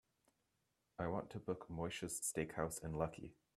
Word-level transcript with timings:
I 0.97 1.05
want 1.05 1.29
to 1.29 1.37
book 1.37 1.67
Moishes 1.71 2.19
Steakhouse 2.23 2.83
in 2.83 2.93
Lucky. 2.93 3.35